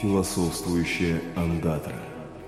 Философствующая 0.00 1.22
андатра. 1.36 1.94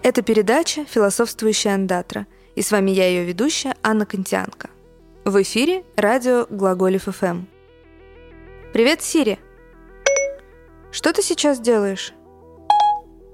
Это 0.02 0.22
передача 0.22 0.84
«Философствующая 0.84 1.74
андатра», 1.74 2.26
и 2.54 2.62
с 2.62 2.70
вами 2.70 2.90
я, 2.90 3.08
ее 3.08 3.24
ведущая, 3.24 3.74
Анна 3.82 4.04
Контианко. 4.06 4.70
В 5.24 5.42
эфире 5.42 5.84
радио 5.96 6.46
Глаголев 6.50 7.04
ФМ. 7.04 7.44
Привет, 8.72 9.02
Сири. 9.02 9.38
Что 10.90 11.12
ты 11.12 11.22
сейчас 11.22 11.60
делаешь? 11.60 12.12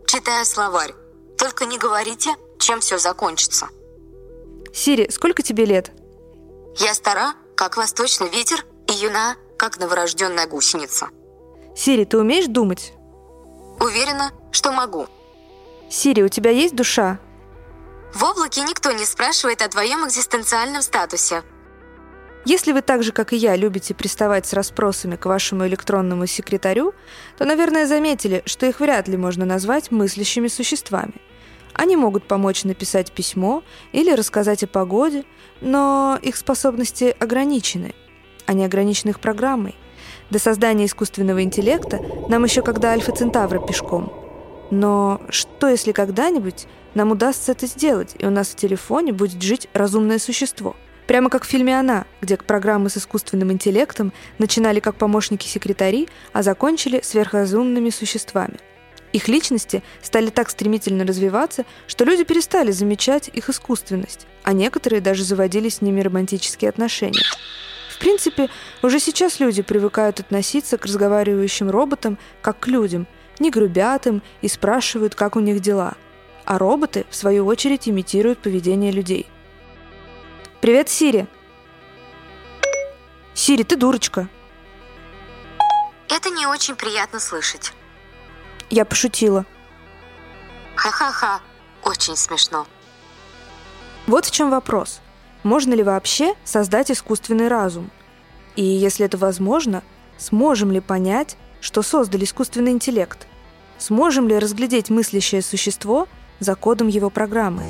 Читаю 0.07 0.45
словарь. 0.45 0.95
Только 1.37 1.67
не 1.67 1.79
говорите, 1.79 2.31
чем 2.59 2.81
все 2.81 2.99
закончится. 2.99 3.69
Сири, 4.73 5.09
сколько 5.11 5.43
тебе 5.43 5.65
лет? 5.65 5.93
Я 6.77 6.95
стара, 6.95 7.35
как 7.57 7.77
восточный 7.77 8.29
ветер, 8.29 8.65
и 8.89 8.93
юна, 8.93 9.37
как 9.57 9.79
новорожденная 9.79 10.47
гусеница. 10.47 11.09
Сири, 11.77 12.05
ты 12.05 12.19
умеешь 12.19 12.47
думать? 12.47 12.95
Уверена, 13.81 14.33
что 14.53 14.73
могу. 14.73 15.07
Сири, 15.91 16.23
у 16.23 16.29
тебя 16.29 16.51
есть 16.51 16.75
душа? 16.75 17.19
В 18.15 18.23
облаке 18.23 18.63
никто 18.63 18.93
не 18.93 19.05
спрашивает 19.05 19.61
о 19.61 19.69
твоем 19.69 20.07
экзистенциальном 20.07 20.83
статусе. 20.83 21.43
Если 22.45 22.73
вы 22.73 22.83
так 22.83 23.03
же, 23.03 23.11
как 23.11 23.33
и 23.33 23.37
я, 23.37 23.57
любите 23.57 23.95
приставать 23.95 24.47
с 24.47 24.53
расспросами 24.53 25.17
к 25.17 25.25
вашему 25.25 25.67
электронному 25.67 26.27
секретарю, 26.27 26.95
то, 27.39 27.45
наверное, 27.45 27.87
заметили, 27.87 28.43
что 28.45 28.67
их 28.67 28.81
вряд 28.81 29.09
ли 29.09 29.17
можно 29.17 29.47
назвать 29.47 29.91
мыслящими 29.91 30.49
существами. 30.49 31.15
Они 31.73 31.97
могут 31.97 32.29
помочь 32.29 32.65
написать 32.65 33.13
письмо 33.13 33.65
или 33.93 34.13
рассказать 34.13 34.63
о 34.63 34.69
погоде, 34.69 35.25
но 35.61 36.19
их 36.23 36.37
способности 36.37 37.17
ограничены. 37.19 37.95
Они 38.47 38.65
ограничены 38.65 39.11
их 39.11 39.21
программой. 39.21 39.75
До 40.35 40.41
создания 40.41 40.87
искусственного 40.87 41.45
интеллекта 41.45 42.01
нам 42.29 42.43
еще 42.43 42.61
когда 42.63 42.91
Альфа-Центавра 42.91 43.61
пешком. 43.61 44.13
Но 44.73 45.21
что, 45.29 45.69
если 45.69 45.93
когда-нибудь 45.93 46.67
нам 46.95 47.13
удастся 47.13 47.53
это 47.53 47.69
сделать, 47.69 48.17
и 48.19 48.27
у 48.27 48.31
нас 48.31 48.49
в 48.49 48.57
телефоне 48.57 49.13
будет 49.13 49.41
жить 49.41 49.69
разумное 49.75 50.19
существо? 50.19 50.75
Прямо 51.07 51.31
как 51.31 51.45
в 51.45 51.47
фильме 51.47 51.79
«Она», 51.79 52.05
где 52.21 52.37
программы 52.37 52.91
с 52.91 52.97
искусственным 52.97 53.53
интеллектом 53.53 54.13
начинали 54.39 54.81
как 54.81 54.97
помощники 54.97 55.47
секретарей, 55.47 56.09
а 56.33 56.43
закончили 56.43 57.01
сверхразумными 57.01 57.91
существами. 57.91 58.57
Их 59.13 59.29
личности 59.29 59.85
стали 60.03 60.31
так 60.31 60.51
стремительно 60.51 61.07
развиваться, 61.07 61.65
что 61.87 62.05
люди 62.05 62.25
перестали 62.25 62.73
замечать 62.73 63.31
их 63.33 63.49
искусственность, 63.51 64.27
а 64.43 64.53
некоторые 64.53 65.01
даже 65.01 65.23
заводили 65.23 65.69
с 65.69 65.81
ними 65.81 66.01
романтические 66.01 66.71
отношения. 66.71 67.23
В 67.95 67.99
принципе, 67.99 68.51
уже 68.83 68.99
сейчас 68.99 69.39
люди 69.39 69.63
привыкают 69.63 70.19
относиться 70.19 70.79
к 70.79 70.85
разговаривающим 70.85 71.71
роботам 71.71 72.19
как 72.43 72.59
к 72.59 72.67
людям, 72.67 73.07
не 73.39 73.53
грубят 73.53 74.09
им 74.09 74.21
и 74.43 74.49
спрашивают, 74.49 75.15
как 75.15 75.37
у 75.37 75.41
них 75.41 75.61
дела. 75.61 75.95
А 76.45 76.59
роботы, 76.59 77.07
в 77.09 77.15
свою 77.15 77.47
очередь, 77.47 77.89
имитируют 77.89 78.41
поведение 78.41 78.91
людей. 78.91 79.29
«Привет, 80.61 80.89
Сири!» 80.89 81.29
«Сири, 83.33 83.63
ты 83.63 83.77
дурочка!» 83.77 84.29
Это 86.09 86.31
не 86.31 86.47
очень 86.47 86.75
приятно 86.75 87.21
слышать. 87.21 87.73
Я 88.71 88.85
пошутила. 88.85 89.47
Ха-ха-ха, 90.75 91.41
очень 91.85 92.17
смешно. 92.17 92.67
Вот 94.09 94.27
в 94.27 94.33
чем 94.33 94.51
вопрос. 94.51 95.01
Можно 95.45 95.75
ли 95.75 95.83
вообще 95.83 96.35
создать 96.43 96.91
искусственный 96.91 97.49
разум? 97.49 97.91
И 98.57 98.65
если 98.65 99.05
это 99.05 99.19
возможно, 99.19 99.83
сможем 100.17 100.73
ли 100.73 100.81
понять, 100.81 101.37
что 101.61 101.83
создали 101.83 102.25
искусственный 102.25 102.73
интеллект? 102.73 103.27
Сможем 103.77 104.27
ли 104.27 104.39
разглядеть 104.39 104.89
мыслящее 104.89 105.43
существо 105.43 106.09
за 106.41 106.55
кодом 106.55 106.89
его 106.89 107.11
программы? 107.11 107.63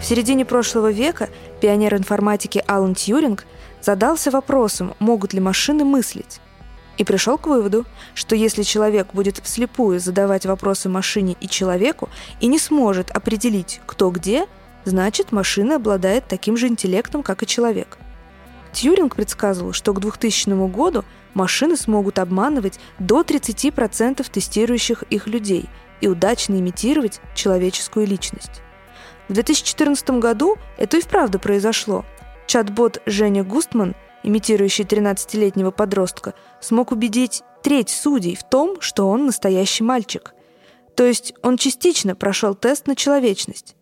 В 0.00 0.04
середине 0.04 0.46
прошлого 0.46 0.90
века 0.90 1.28
пионер 1.60 1.94
информатики 1.94 2.62
Алан 2.66 2.94
Тьюринг 2.94 3.44
задался 3.82 4.30
вопросом, 4.30 4.94
могут 5.00 5.34
ли 5.34 5.40
машины 5.40 5.84
мыслить. 5.84 6.40
И 6.98 7.04
пришел 7.04 7.36
к 7.36 7.46
выводу, 7.46 7.84
что 8.14 8.34
если 8.34 8.62
человек 8.62 9.08
будет 9.12 9.38
вслепую 9.38 10.00
задавать 10.00 10.46
вопросы 10.46 10.88
машине 10.88 11.36
и 11.40 11.48
человеку 11.48 12.08
и 12.40 12.46
не 12.46 12.58
сможет 12.58 13.10
определить, 13.10 13.80
кто 13.86 14.10
где, 14.10 14.46
значит 14.84 15.32
машина 15.32 15.76
обладает 15.76 16.26
таким 16.26 16.56
же 16.56 16.68
интеллектом, 16.68 17.22
как 17.22 17.42
и 17.42 17.46
человек. 17.46 17.98
Тьюринг 18.72 19.16
предсказывал, 19.16 19.72
что 19.72 19.92
к 19.92 20.00
2000 20.00 20.68
году 20.68 21.04
машины 21.34 21.76
смогут 21.76 22.18
обманывать 22.18 22.78
до 22.98 23.22
30% 23.22 24.26
тестирующих 24.30 25.02
их 25.04 25.26
людей 25.26 25.68
и 26.00 26.08
удачно 26.08 26.54
имитировать 26.54 27.20
человеческую 27.34 28.06
личность. 28.06 28.62
В 29.28 29.32
2014 29.32 30.10
году 30.10 30.56
это 30.76 30.98
и 30.98 31.00
вправду 31.00 31.38
произошло. 31.38 32.04
Чат-бот 32.46 33.02
Женя 33.06 33.44
Густман– 33.44 33.94
имитирующий 34.26 34.84
13-летнего 34.84 35.70
подростка, 35.70 36.34
смог 36.60 36.90
убедить 36.92 37.42
треть 37.62 37.88
судей 37.88 38.36
в 38.36 38.42
том, 38.42 38.80
что 38.80 39.08
он 39.08 39.26
настоящий 39.26 39.84
мальчик. 39.84 40.34
То 40.96 41.04
есть 41.04 41.32
он 41.42 41.56
частично 41.56 42.16
прошел 42.16 42.54
тест 42.54 42.86
на 42.86 42.96
человечность. 42.96 43.76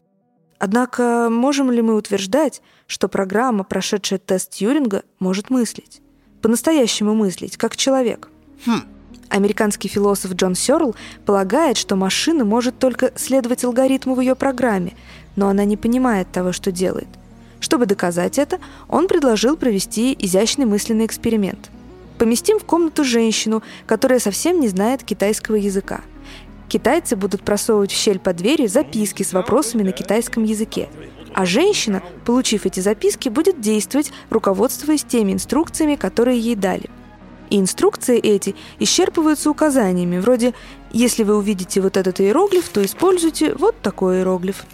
Однако 0.59 1.29
можем 1.31 1.71
ли 1.71 1.81
мы 1.83 1.95
утверждать, 1.97 2.61
что 2.87 3.09
программа, 3.09 3.65
прошедшая 3.65 4.19
тест 4.19 4.51
Тьюринга, 4.51 5.03
может 5.19 5.51
мыслить? 5.51 6.03
По-настоящему 6.43 7.15
мыслить, 7.15 7.57
как 7.57 7.77
человек? 7.77 8.29
Хм. 8.67 8.83
Американский 9.31 9.89
философ 9.89 10.35
Джон 10.35 10.55
Сёрл 10.55 10.95
полагает, 11.25 11.79
что 11.79 11.97
машина 11.97 12.45
может 12.45 12.79
только 12.79 13.13
следовать 13.17 13.65
алгоритму 13.65 14.15
в 14.15 14.21
ее 14.21 14.35
программе, 14.35 14.95
но 15.37 15.49
она 15.49 15.65
не 15.65 15.79
понимает 15.79 16.31
того, 16.31 16.53
что 16.53 16.71
делает– 16.71 17.09
чтобы 17.65 17.87
доказать 17.87 18.39
это, 18.39 18.61
он 18.89 19.09
предложил 19.09 19.57
провести 19.57 20.15
изящный 20.19 20.67
мысленный 20.67 21.07
эксперимент. 21.07 21.71
Поместим 22.19 22.59
в 22.59 22.65
комнату 22.65 23.05
женщину, 23.05 23.63
которая 23.87 24.19
совсем 24.19 24.61
не 24.61 24.69
знает 24.69 25.03
китайского 25.03 25.57
языка. 25.57 26.03
Китайцы 26.69 27.17
будут 27.17 27.43
просовывать 27.43 27.91
в 27.91 27.97
щель 27.97 28.19
под 28.19 28.37
дверью 28.37 28.69
записки 28.69 29.23
с 29.23 29.33
вопросами 29.33 29.83
на 29.83 29.93
китайском 29.93 30.45
языке. 30.45 30.89
А 31.33 31.47
женщина, 31.47 32.03
получив 32.27 32.67
эти 32.67 32.81
записки, 32.81 33.31
будет 33.31 33.61
действовать, 33.61 34.13
руководствуясь 34.29 35.03
теми 35.03 35.33
инструкциями, 35.33 35.97
которые 35.97 36.39
ей 36.39 36.57
дали. 36.57 36.91
И 37.49 37.59
инструкции 37.59 38.19
эти 38.19 38.55
исчерпываются 38.79 39.49
указаниями, 39.49 40.19
вроде 40.19 40.53
«Если 40.93 41.23
вы 41.23 41.37
увидите 41.37 41.81
вот 41.81 41.97
этот 41.97 42.21
иероглиф, 42.21 42.69
то 42.69 42.85
используйте 42.85 43.55
вот 43.55 43.81
такой 43.81 44.19
иероглиф». 44.19 44.65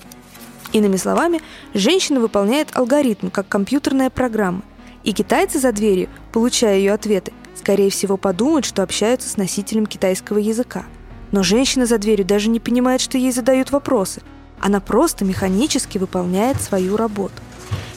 Иными 0.73 0.97
словами, 0.97 1.41
женщина 1.75 2.21
выполняет 2.21 2.77
алгоритм, 2.77 3.31
как 3.31 3.49
компьютерная 3.49 4.11
программа. 4.11 4.63
И 5.03 5.13
китайцы 5.13 5.59
за 5.59 5.73
дверью, 5.73 6.09
получая 6.33 6.79
ее 6.79 6.93
ответы, 6.93 7.33
скорее 7.57 7.91
всего 7.91 8.17
подумают, 8.17 8.65
что 8.65 8.83
общаются 8.83 9.29
с 9.29 9.37
носителем 9.37 9.87
китайского 9.87 10.39
языка. 10.39 10.85
Но 11.33 11.43
женщина 11.43 11.87
за 11.87 11.99
дверью 11.99 12.27
даже 12.27 12.49
не 12.49 12.61
понимает, 12.61 13.01
что 13.01 13.19
ей 13.19 13.33
задают 13.33 13.71
вопросы. 13.71 14.23
Она 14.61 14.81
просто 14.81 15.25
механически 15.25 15.99
выполняет 15.99 16.61
свою 16.61 16.97
работу. 16.97 17.35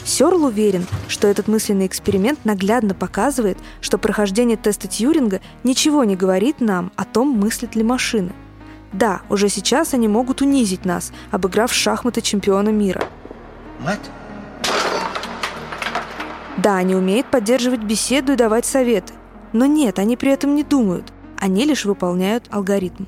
Сёрл 0.05 0.45
уверен, 0.45 0.85
что 1.07 1.27
этот 1.27 1.47
мысленный 1.47 1.87
эксперимент 1.87 2.43
наглядно 2.45 2.93
показывает, 2.93 3.57
что 3.81 3.97
прохождение 3.97 4.57
теста 4.57 4.87
Тьюринга 4.87 5.41
ничего 5.63 6.03
не 6.03 6.15
говорит 6.15 6.59
нам 6.59 6.91
о 6.95 7.05
том, 7.05 7.29
мыслит 7.29 7.75
ли 7.75 7.83
машина. 7.83 8.31
Да, 8.93 9.21
уже 9.29 9.49
сейчас 9.49 9.93
они 9.95 10.07
могут 10.07 10.41
унизить 10.41 10.85
нас, 10.85 11.11
обыграв 11.31 11.73
шахматы 11.73 12.21
чемпиона 12.21 12.69
мира. 12.69 13.03
What? 13.83 13.99
Да, 16.57 16.77
они 16.77 16.95
умеют 16.95 17.25
поддерживать 17.27 17.81
беседу 17.81 18.33
и 18.33 18.37
давать 18.37 18.65
советы. 18.65 19.13
Но 19.51 19.65
нет, 19.65 19.97
они 19.97 20.15
при 20.15 20.31
этом 20.31 20.55
не 20.55 20.63
думают. 20.63 21.11
Они 21.39 21.65
лишь 21.65 21.85
выполняют 21.85 22.45
алгоритм. 22.51 23.05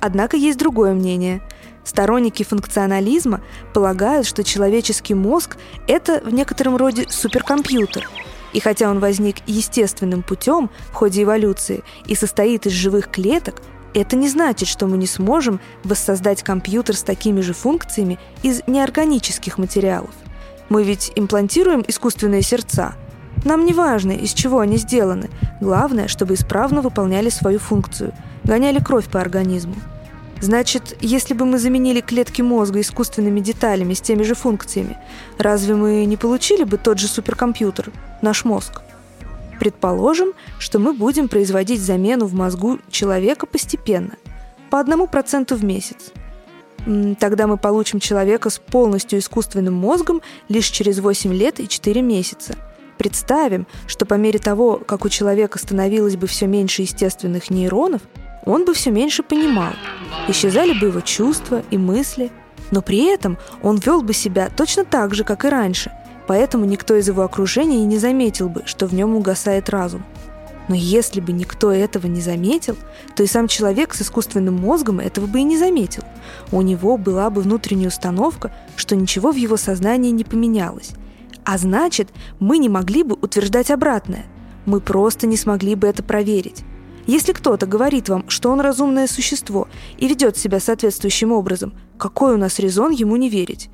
Однако 0.00 0.36
есть 0.36 0.58
другое 0.58 0.92
мнение. 0.92 1.40
Сторонники 1.84 2.42
функционализма 2.42 3.40
полагают, 3.72 4.26
что 4.26 4.44
человеческий 4.44 5.14
мозг– 5.14 5.56
это 5.86 6.20
в 6.24 6.32
некотором 6.32 6.76
роде 6.76 7.06
суперкомпьютер. 7.08 8.08
И 8.52 8.60
хотя 8.60 8.90
он 8.90 8.98
возник 8.98 9.36
естественным 9.46 10.22
путем 10.22 10.70
в 10.90 10.94
ходе 10.94 11.22
эволюции 11.22 11.82
и 12.06 12.14
состоит 12.14 12.66
из 12.66 12.72
живых 12.72 13.10
клеток, 13.10 13.62
это 13.94 14.16
не 14.16 14.28
значит, 14.28 14.68
что 14.68 14.86
мы 14.86 14.96
не 14.96 15.06
сможем 15.06 15.60
воссоздать 15.84 16.42
компьютер 16.42 16.96
с 16.96 17.02
такими 17.02 17.40
же 17.40 17.54
функциями 17.54 18.18
из 18.42 18.62
неорганических 18.66 19.58
материалов. 19.58 20.10
Мы 20.68 20.84
ведь 20.84 21.12
имплантируем 21.16 21.84
искусственные 21.86 22.42
сердца. 22.42 22.94
Нам 23.44 23.64
не 23.64 23.72
важно, 23.72 24.12
из 24.12 24.32
чего 24.34 24.60
они 24.60 24.76
сделаны. 24.76 25.30
Главное, 25.60 26.08
чтобы 26.08 26.34
исправно 26.34 26.82
выполняли 26.82 27.30
свою 27.30 27.58
функцию, 27.58 28.12
гоняли 28.44 28.78
кровь 28.78 29.06
по 29.06 29.20
организму. 29.20 29.76
Значит, 30.40 30.96
если 31.00 31.34
бы 31.34 31.44
мы 31.44 31.58
заменили 31.58 32.00
клетки 32.00 32.42
мозга 32.42 32.80
искусственными 32.80 33.40
деталями 33.40 33.94
с 33.94 34.00
теми 34.00 34.22
же 34.22 34.34
функциями, 34.34 34.96
разве 35.36 35.74
мы 35.74 36.04
не 36.04 36.16
получили 36.16 36.64
бы 36.64 36.76
тот 36.76 36.98
же 36.98 37.08
суперкомпьютер, 37.08 37.90
наш 38.22 38.44
мозг? 38.44 38.82
Предположим, 39.58 40.32
что 40.58 40.78
мы 40.78 40.92
будем 40.92 41.28
производить 41.28 41.80
замену 41.80 42.26
в 42.26 42.34
мозгу 42.34 42.78
человека 42.90 43.46
постепенно, 43.46 44.12
по 44.70 44.78
одному 44.78 45.06
проценту 45.06 45.56
в 45.56 45.64
месяц. 45.64 46.12
Тогда 47.18 47.46
мы 47.46 47.56
получим 47.56 48.00
человека 48.00 48.50
с 48.50 48.58
полностью 48.58 49.18
искусственным 49.18 49.74
мозгом 49.74 50.22
лишь 50.48 50.68
через 50.68 51.00
8 51.00 51.34
лет 51.34 51.60
и 51.60 51.68
4 51.68 52.00
месяца. 52.02 52.54
Представим, 52.96 53.66
что 53.86 54.06
по 54.06 54.14
мере 54.14 54.38
того, 54.38 54.76
как 54.76 55.04
у 55.04 55.08
человека 55.08 55.58
становилось 55.58 56.16
бы 56.16 56.26
все 56.26 56.46
меньше 56.46 56.82
естественных 56.82 57.50
нейронов, 57.50 58.02
он 58.44 58.64
бы 58.64 58.74
все 58.74 58.90
меньше 58.90 59.22
понимал. 59.22 59.72
Исчезали 60.28 60.72
бы 60.78 60.86
его 60.86 61.00
чувства 61.00 61.62
и 61.70 61.78
мысли, 61.78 62.30
но 62.70 62.80
при 62.82 63.04
этом 63.04 63.38
он 63.62 63.76
вел 63.76 64.02
бы 64.02 64.14
себя 64.14 64.48
точно 64.54 64.84
так 64.84 65.14
же, 65.14 65.24
как 65.24 65.44
и 65.44 65.48
раньше, 65.48 65.92
поэтому 66.28 66.66
никто 66.66 66.94
из 66.94 67.08
его 67.08 67.22
окружения 67.22 67.78
и 67.78 67.86
не 67.86 67.98
заметил 67.98 68.50
бы, 68.50 68.62
что 68.66 68.86
в 68.86 68.92
нем 68.92 69.16
угасает 69.16 69.70
разум. 69.70 70.04
Но 70.68 70.74
если 70.74 71.20
бы 71.20 71.32
никто 71.32 71.72
этого 71.72 72.06
не 72.06 72.20
заметил, 72.20 72.76
то 73.16 73.22
и 73.22 73.26
сам 73.26 73.48
человек 73.48 73.94
с 73.94 74.02
искусственным 74.02 74.54
мозгом 74.54 75.00
этого 75.00 75.26
бы 75.26 75.40
и 75.40 75.42
не 75.42 75.56
заметил. 75.56 76.04
У 76.52 76.60
него 76.60 76.98
была 76.98 77.30
бы 77.30 77.40
внутренняя 77.40 77.88
установка, 77.88 78.52
что 78.76 78.94
ничего 78.94 79.32
в 79.32 79.36
его 79.36 79.56
сознании 79.56 80.10
не 80.10 80.24
поменялось. 80.24 80.90
А 81.44 81.56
значит, 81.56 82.10
мы 82.38 82.58
не 82.58 82.68
могли 82.68 83.04
бы 83.04 83.16
утверждать 83.18 83.70
обратное. 83.70 84.26
Мы 84.66 84.80
просто 84.80 85.26
не 85.26 85.38
смогли 85.38 85.74
бы 85.74 85.86
это 85.86 86.02
проверить. 86.02 86.62
Если 87.06 87.32
кто-то 87.32 87.64
говорит 87.64 88.10
вам, 88.10 88.28
что 88.28 88.50
он 88.50 88.60
разумное 88.60 89.06
существо 89.06 89.66
и 89.96 90.06
ведет 90.06 90.36
себя 90.36 90.60
соответствующим 90.60 91.32
образом, 91.32 91.72
какой 91.96 92.34
у 92.34 92.36
нас 92.36 92.58
резон 92.58 92.92
ему 92.92 93.16
не 93.16 93.30
верить? 93.30 93.70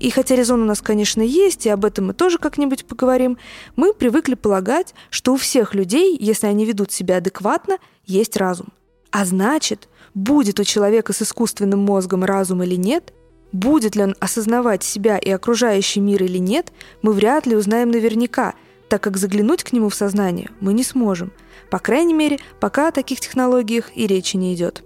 И 0.00 0.08
хотя 0.08 0.34
резон 0.34 0.62
у 0.62 0.64
нас, 0.64 0.80
конечно, 0.80 1.20
есть, 1.20 1.66
и 1.66 1.68
об 1.68 1.84
этом 1.84 2.06
мы 2.06 2.14
тоже 2.14 2.38
как-нибудь 2.38 2.86
поговорим, 2.86 3.36
мы 3.76 3.92
привыкли 3.92 4.34
полагать, 4.34 4.94
что 5.10 5.34
у 5.34 5.36
всех 5.36 5.74
людей, 5.74 6.16
если 6.18 6.46
они 6.46 6.64
ведут 6.64 6.90
себя 6.90 7.18
адекватно, 7.18 7.76
есть 8.06 8.38
разум. 8.38 8.68
А 9.10 9.26
значит, 9.26 9.88
будет 10.14 10.58
у 10.58 10.64
человека 10.64 11.12
с 11.12 11.20
искусственным 11.20 11.80
мозгом 11.80 12.24
разум 12.24 12.62
или 12.62 12.76
нет, 12.76 13.12
будет 13.52 13.94
ли 13.94 14.02
он 14.02 14.16
осознавать 14.20 14.82
себя 14.82 15.18
и 15.18 15.28
окружающий 15.28 16.00
мир 16.00 16.22
или 16.22 16.38
нет, 16.38 16.72
мы 17.02 17.12
вряд 17.12 17.46
ли 17.46 17.54
узнаем 17.54 17.90
наверняка, 17.90 18.54
так 18.88 19.02
как 19.02 19.18
заглянуть 19.18 19.64
к 19.64 19.72
нему 19.72 19.90
в 19.90 19.94
сознание 19.94 20.50
мы 20.60 20.72
не 20.72 20.82
сможем. 20.82 21.30
По 21.68 21.78
крайней 21.78 22.14
мере, 22.14 22.38
пока 22.58 22.88
о 22.88 22.92
таких 22.92 23.20
технологиях 23.20 23.90
и 23.94 24.06
речи 24.06 24.38
не 24.38 24.54
идет. 24.54 24.82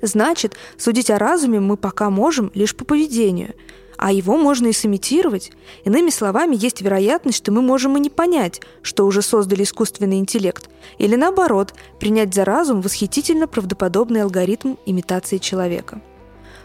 Значит, 0.00 0.56
судить 0.78 1.10
о 1.10 1.18
разуме 1.18 1.60
мы 1.60 1.76
пока 1.76 2.08
можем 2.08 2.50
лишь 2.54 2.74
по 2.74 2.86
поведению– 2.86 3.52
а 3.96 4.12
его 4.12 4.36
можно 4.36 4.66
и 4.68 4.72
сымитировать. 4.72 5.52
Иными 5.84 6.10
словами, 6.10 6.56
есть 6.58 6.80
вероятность, 6.80 7.38
что 7.38 7.52
мы 7.52 7.62
можем 7.62 7.96
и 7.96 8.00
не 8.00 8.10
понять, 8.10 8.60
что 8.82 9.06
уже 9.06 9.22
создали 9.22 9.62
искусственный 9.62 10.18
интеллект, 10.18 10.68
или 10.98 11.16
наоборот, 11.16 11.74
принять 11.98 12.34
за 12.34 12.44
разум 12.44 12.80
восхитительно 12.80 13.46
правдоподобный 13.46 14.22
алгоритм 14.22 14.74
имитации 14.86 15.38
человека. 15.38 16.00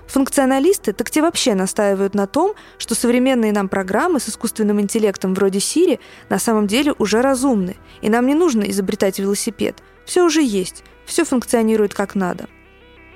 Функционалисты 0.07 0.91
так 0.91 1.09
те 1.09 1.21
вообще 1.21 1.55
настаивают 1.55 2.15
на 2.15 2.27
том, 2.27 2.53
что 2.77 2.95
современные 2.95 3.53
нам 3.53 3.69
программы 3.69 4.19
с 4.19 4.27
искусственным 4.27 4.81
интеллектом 4.81 5.33
вроде 5.33 5.59
Siri 5.59 5.99
на 6.29 6.37
самом 6.37 6.67
деле 6.67 6.93
уже 6.97 7.21
разумны, 7.21 7.77
и 8.01 8.09
нам 8.09 8.27
не 8.27 8.35
нужно 8.35 8.63
изобретать 8.63 9.19
велосипед. 9.19 9.77
Все 10.05 10.25
уже 10.25 10.43
есть, 10.43 10.83
все 11.05 11.23
функционирует 11.23 11.93
как 11.93 12.15
надо– 12.15 12.47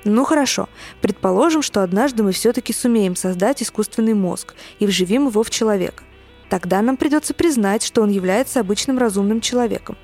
ну 0.05 0.23
хорошо, 0.23 0.69
предположим, 1.01 1.63
что 1.63 1.81
однажды 1.81 2.21
мы 2.21 2.31
все-таки 2.31 2.73
сумеем 2.73 3.15
создать 3.15 3.63
искусственный 3.63 4.13
мозг 4.13 4.53
и 4.79 4.85
вживим 4.85 5.27
его 5.27 5.41
в 5.41 5.49
человека. 5.49 6.03
Тогда 6.47 6.83
нам 6.83 6.95
придется 6.95 7.33
признать, 7.33 7.83
что 7.83 8.03
он 8.03 8.11
является 8.11 8.59
обычным 8.59 8.99
разумным 8.99 9.41
человеком. 9.41 9.97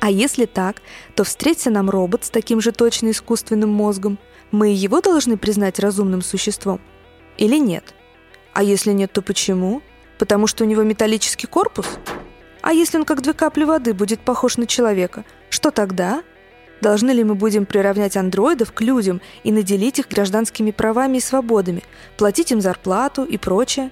А 0.00 0.10
если 0.10 0.46
так, 0.46 0.82
то 1.14 1.24
встретится 1.24 1.70
нам 1.70 1.90
робот 1.90 2.24
с 2.24 2.30
таким 2.30 2.60
же 2.60 2.72
точно 2.72 3.10
искусственным 3.10 3.70
мозгом. 3.70 4.18
Мы 4.50 4.68
его 4.68 5.00
должны 5.02 5.36
признать 5.36 5.78
разумным 5.78 6.22
существом? 6.22 6.80
Или 7.36 7.58
нет? 7.58 7.94
А 8.54 8.62
если 8.62 8.92
нет, 8.92 9.12
то 9.12 9.20
почему? 9.20 9.82
Потому 10.18 10.46
что 10.46 10.64
у 10.64 10.66
него 10.66 10.82
металлический 10.82 11.46
корпус? 11.46 11.86
А 12.62 12.72
если 12.72 12.96
он 12.96 13.04
как 13.04 13.20
две 13.20 13.34
капли 13.34 13.64
воды 13.64 13.92
будет 13.92 14.20
похож 14.20 14.56
на 14.56 14.66
человека, 14.66 15.26
что 15.50 15.70
тогда? 15.70 16.22
Должны 16.80 17.12
ли 17.12 17.24
мы 17.24 17.34
будем 17.34 17.66
приравнять 17.66 18.16
андроидов 18.16 18.72
к 18.72 18.80
людям 18.80 19.20
и 19.42 19.52
наделить 19.52 19.98
их 19.98 20.08
гражданскими 20.08 20.70
правами 20.70 21.18
и 21.18 21.20
свободами, 21.20 21.82
платить 22.16 22.52
им 22.52 22.60
зарплату 22.60 23.24
и 23.24 23.38
прочее? 23.38 23.90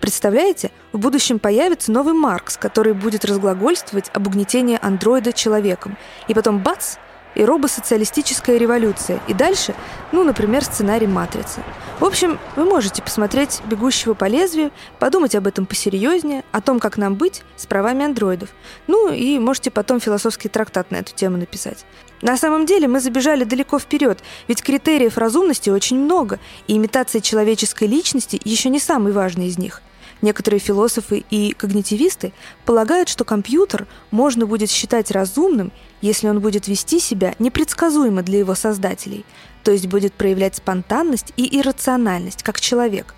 Представляете, 0.00 0.70
в 0.92 0.98
будущем 0.98 1.38
появится 1.38 1.90
новый 1.90 2.12
Маркс, 2.12 2.58
который 2.58 2.92
будет 2.92 3.24
разглагольствовать 3.24 4.10
об 4.12 4.26
угнетении 4.26 4.78
андроида 4.82 5.32
человеком. 5.32 5.96
И 6.28 6.34
потом 6.34 6.62
бац, 6.62 6.96
и 7.34 7.44
робосоциалистическая 7.44 8.56
революция. 8.56 9.20
И 9.28 9.34
дальше, 9.34 9.74
ну, 10.12 10.24
например, 10.24 10.64
сценарий 10.64 11.06
«Матрицы». 11.06 11.62
В 12.00 12.04
общем, 12.04 12.38
вы 12.56 12.64
можете 12.64 13.02
посмотреть 13.02 13.60
«Бегущего 13.66 14.14
по 14.14 14.26
лезвию», 14.26 14.70
подумать 14.98 15.34
об 15.34 15.46
этом 15.46 15.66
посерьезнее, 15.66 16.44
о 16.52 16.60
том, 16.60 16.80
как 16.80 16.96
нам 16.96 17.14
быть 17.14 17.42
с 17.56 17.66
правами 17.66 18.04
андроидов. 18.04 18.50
Ну, 18.86 19.12
и 19.12 19.38
можете 19.38 19.70
потом 19.70 20.00
философский 20.00 20.48
трактат 20.48 20.90
на 20.90 20.96
эту 20.96 21.14
тему 21.14 21.36
написать. 21.36 21.84
На 22.24 22.36
самом 22.36 22.66
деле 22.66 22.88
мы 22.88 22.98
забежали 22.98 23.44
далеко 23.44 23.78
вперед, 23.78 24.18
ведь 24.48 24.62
критериев 24.62 25.16
разумности 25.16 25.70
очень 25.70 26.00
много, 26.00 26.40
и 26.66 26.76
имитация 26.76 27.20
человеческой 27.20 27.86
личности 27.86 28.40
еще 28.44 28.68
не 28.70 28.80
самый 28.80 29.12
важный 29.12 29.46
из 29.46 29.58
них– 29.58 29.80
Некоторые 30.24 30.58
философы 30.58 31.22
и 31.28 31.52
когнитивисты 31.52 32.32
полагают, 32.64 33.10
что 33.10 33.24
компьютер 33.24 33.86
можно 34.10 34.46
будет 34.46 34.70
считать 34.70 35.10
разумным, 35.10 35.70
если 36.00 36.28
он 36.28 36.40
будет 36.40 36.66
вести 36.66 36.98
себя 36.98 37.34
непредсказуемо 37.38 38.22
для 38.22 38.38
его 38.38 38.54
создателей, 38.54 39.26
то 39.62 39.70
есть 39.70 39.86
будет 39.86 40.14
проявлять 40.14 40.56
спонтанность 40.56 41.34
и 41.36 41.58
иррациональность, 41.60 42.42
как 42.42 42.58
человек. 42.58 43.14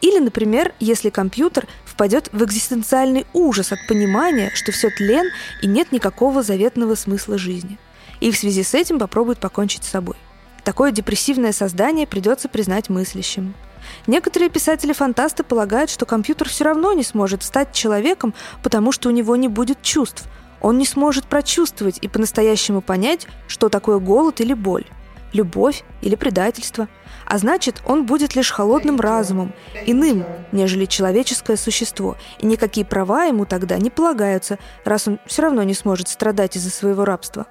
Или, 0.00 0.20
например, 0.20 0.74
если 0.78 1.10
компьютер 1.10 1.66
впадет 1.84 2.28
в 2.30 2.44
экзистенциальный 2.44 3.26
ужас 3.32 3.72
от 3.72 3.80
понимания, 3.88 4.52
что 4.54 4.70
все 4.70 4.90
тлен 4.90 5.26
и 5.60 5.66
нет 5.66 5.90
никакого 5.90 6.44
заветного 6.44 6.94
смысла 6.94 7.36
жизни. 7.36 7.78
И 8.24 8.30
в 8.30 8.38
связи 8.38 8.62
с 8.62 8.72
этим 8.72 8.98
попробует 8.98 9.38
покончить 9.38 9.84
с 9.84 9.90
собой. 9.90 10.16
Такое 10.64 10.92
депрессивное 10.92 11.52
создание 11.52 12.06
придется 12.06 12.48
признать 12.48 12.88
мыслящим. 12.88 13.52
Некоторые 14.06 14.48
писатели-фантасты 14.48 15.44
полагают, 15.44 15.90
что 15.90 16.06
компьютер 16.06 16.48
все 16.48 16.64
равно 16.64 16.94
не 16.94 17.02
сможет 17.02 17.42
стать 17.42 17.74
человеком, 17.74 18.32
потому 18.62 18.92
что 18.92 19.10
у 19.10 19.12
него 19.12 19.36
не 19.36 19.48
будет 19.48 19.82
чувств. 19.82 20.24
Он 20.62 20.78
не 20.78 20.86
сможет 20.86 21.26
прочувствовать 21.26 21.98
и 22.00 22.08
по-настоящему 22.08 22.80
понять, 22.80 23.26
что 23.46 23.68
такое 23.68 23.98
голод 23.98 24.40
или 24.40 24.54
боль, 24.54 24.86
любовь 25.34 25.84
или 26.00 26.14
предательство. 26.14 26.88
А 27.26 27.36
значит, 27.36 27.82
он 27.86 28.06
будет 28.06 28.34
лишь 28.34 28.50
холодным 28.50 29.00
разумом, 29.00 29.52
иным, 29.84 30.24
нежели 30.50 30.86
человеческое 30.86 31.58
существо, 31.58 32.16
и 32.38 32.46
никакие 32.46 32.86
права 32.86 33.26
ему 33.26 33.44
тогда 33.44 33.76
не 33.76 33.90
полагаются, 33.90 34.58
раз 34.86 35.08
он 35.08 35.18
все 35.26 35.42
равно 35.42 35.62
не 35.62 35.74
сможет 35.74 36.08
страдать 36.08 36.56
из-за 36.56 36.70
своего 36.70 37.04
рабства. 37.04 37.46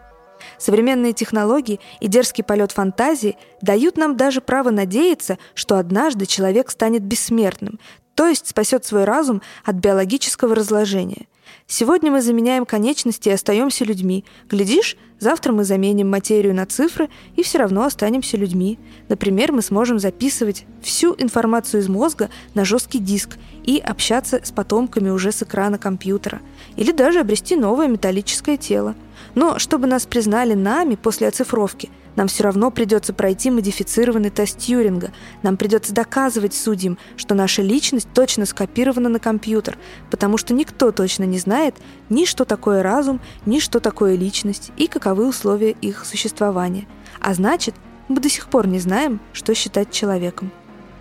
Современные 0.57 1.13
технологии 1.13 1.79
и 1.99 2.07
дерзкий 2.07 2.43
полет 2.43 2.71
фантазии 2.71 3.37
дают 3.61 3.97
нам 3.97 4.17
даже 4.17 4.41
право 4.41 4.69
надеяться, 4.69 5.37
что 5.53 5.77
однажды 5.77 6.25
человек 6.25 6.69
станет 6.69 7.03
бессмертным, 7.03 7.79
то 8.15 8.27
есть 8.27 8.47
спасет 8.47 8.85
свой 8.85 9.05
разум 9.05 9.41
от 9.63 9.75
биологического 9.75 10.55
разложения. 10.55 11.27
Сегодня 11.67 12.11
мы 12.11 12.21
заменяем 12.21 12.65
конечности 12.65 13.29
и 13.29 13.31
остаемся 13.31 13.85
людьми. 13.85 14.25
Глядишь, 14.49 14.97
завтра 15.19 15.53
мы 15.53 15.63
заменим 15.63 16.09
материю 16.09 16.53
на 16.53 16.65
цифры 16.65 17.09
и 17.35 17.43
все 17.43 17.59
равно 17.59 17.83
останемся 17.83 18.37
людьми. 18.37 18.77
Например, 19.07 19.51
мы 19.51 19.61
сможем 19.61 19.97
записывать 19.97 20.65
всю 20.81 21.15
информацию 21.17 21.81
из 21.81 21.87
мозга 21.87 22.29
на 22.53 22.65
жесткий 22.65 22.99
диск 22.99 23.37
и 23.63 23.79
общаться 23.79 24.41
с 24.43 24.51
потомками 24.51 25.09
уже 25.09 25.31
с 25.31 25.41
экрана 25.41 25.77
компьютера. 25.77 26.41
Или 26.75 26.91
даже 26.91 27.19
обрести 27.19 27.55
новое 27.55 27.87
металлическое 27.87 28.57
тело. 28.57 28.95
Но 29.35 29.59
чтобы 29.59 29.87
нас 29.87 30.05
признали 30.05 30.53
нами 30.53 30.95
после 30.95 31.27
оцифровки, 31.27 31.89
нам 32.15 32.27
все 32.27 32.43
равно 32.43 32.69
придется 32.69 33.13
пройти 33.13 33.49
модифицированный 33.49 34.29
тест 34.29 34.59
Тьюринга. 34.59 35.11
Нам 35.41 35.57
придется 35.57 35.93
доказывать 35.93 36.53
судьям, 36.53 36.97
что 37.17 37.33
наша 37.33 37.61
личность 37.61 38.07
точно 38.13 38.45
скопирована 38.45 39.09
на 39.09 39.19
компьютер, 39.19 39.77
потому 40.11 40.37
что 40.37 40.53
никто 40.53 40.91
точно 40.91 41.23
не 41.23 41.39
знает 41.39 41.75
ни 42.09 42.25
что 42.25 42.45
такое 42.45 42.83
разум, 42.83 43.19
ни 43.45 43.59
что 43.59 43.79
такое 43.79 44.15
личность 44.15 44.71
и 44.77 44.87
каковы 44.87 45.27
условия 45.27 45.71
их 45.71 46.05
существования. 46.05 46.87
А 47.19 47.33
значит, 47.33 47.75
мы 48.07 48.19
до 48.19 48.29
сих 48.29 48.47
пор 48.47 48.67
не 48.67 48.79
знаем, 48.79 49.19
что 49.31 49.55
считать 49.55 49.91
человеком. 49.91 50.51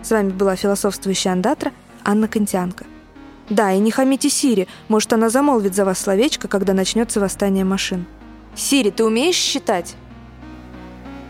С 0.01 0.11
вами 0.11 0.29
была 0.29 0.55
философствующая 0.55 1.31
андатра 1.31 1.71
Анна 2.03 2.27
Контянка. 2.27 2.85
Да, 3.49 3.71
и 3.71 3.79
не 3.79 3.91
хамите 3.91 4.29
Сири, 4.29 4.67
может, 4.87 5.11
она 5.13 5.29
замолвит 5.29 5.75
за 5.75 5.85
вас 5.85 5.99
словечко, 5.99 6.47
когда 6.47 6.73
начнется 6.73 7.19
восстание 7.19 7.65
машин. 7.65 8.05
Сири, 8.55 8.89
ты 8.89 9.03
умеешь 9.03 9.35
считать? 9.35 9.95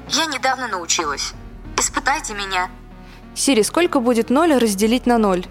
Я 0.10 0.26
недавно 0.26 0.68
научилась. 0.68 1.34
Испытайте 1.78 2.34
меня. 2.34 2.70
Сири, 3.34 3.64
сколько 3.64 4.00
будет 4.00 4.30
ноль 4.30 4.54
разделить 4.54 5.06
на 5.06 5.18
ноль? 5.18 5.46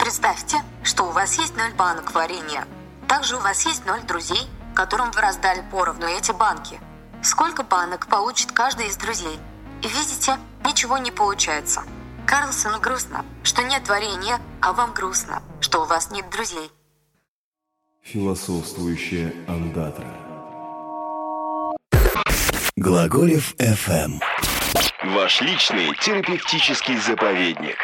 Представьте, 0.00 0.56
что 0.82 1.04
у 1.04 1.10
вас 1.10 1.38
есть 1.38 1.56
ноль 1.56 1.72
банок 1.74 2.12
варенья. 2.14 2.64
Также 3.06 3.36
у 3.36 3.40
вас 3.40 3.66
есть 3.66 3.86
ноль 3.86 4.02
друзей, 4.02 4.48
которым 4.74 5.10
вы 5.12 5.20
раздали 5.20 5.62
поровну 5.70 6.06
эти 6.06 6.32
банки. 6.32 6.80
Сколько 7.22 7.62
банок 7.62 8.06
получит 8.06 8.50
каждый 8.50 8.88
из 8.88 8.96
друзей? 8.96 9.38
Видите, 9.82 10.38
ничего 10.64 10.98
не 10.98 11.10
получается. 11.10 11.82
Карлсону 12.30 12.78
грустно, 12.78 13.24
что 13.42 13.64
нет 13.64 13.88
варенья, 13.88 14.40
а 14.62 14.72
вам 14.72 14.94
грустно, 14.94 15.42
что 15.60 15.82
у 15.82 15.86
вас 15.86 16.12
нет 16.12 16.30
друзей. 16.30 16.70
Философствующая 18.04 19.34
андатра. 19.48 20.06
Глаголев 22.76 23.52
FM. 23.56 24.20
Ваш 25.06 25.40
личный 25.40 25.92
терапевтический 26.00 26.98
заповедник. 26.98 27.78